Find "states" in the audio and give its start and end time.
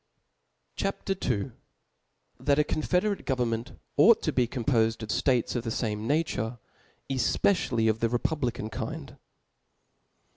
5.11-5.55